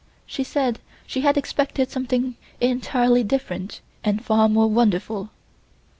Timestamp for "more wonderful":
4.49-5.29